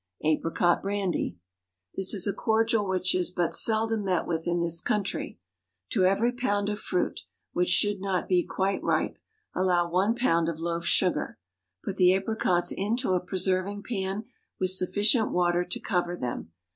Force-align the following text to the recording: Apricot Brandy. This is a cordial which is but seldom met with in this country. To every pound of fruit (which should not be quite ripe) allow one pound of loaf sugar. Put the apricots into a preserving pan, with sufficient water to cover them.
Apricot 0.23 0.81
Brandy. 0.81 1.37
This 1.93 2.11
is 2.15 2.25
a 2.25 2.33
cordial 2.33 2.87
which 2.89 3.13
is 3.13 3.29
but 3.29 3.53
seldom 3.53 4.03
met 4.05 4.25
with 4.25 4.47
in 4.47 4.59
this 4.59 4.81
country. 4.81 5.37
To 5.91 6.05
every 6.05 6.31
pound 6.31 6.69
of 6.69 6.79
fruit 6.79 7.19
(which 7.53 7.67
should 7.69 8.01
not 8.01 8.27
be 8.27 8.43
quite 8.43 8.81
ripe) 8.81 9.19
allow 9.53 9.91
one 9.91 10.15
pound 10.15 10.49
of 10.49 10.59
loaf 10.59 10.85
sugar. 10.85 11.37
Put 11.83 11.97
the 11.97 12.15
apricots 12.15 12.71
into 12.75 13.11
a 13.13 13.19
preserving 13.19 13.83
pan, 13.83 14.25
with 14.59 14.71
sufficient 14.71 15.29
water 15.29 15.63
to 15.65 15.79
cover 15.79 16.17
them. 16.17 16.51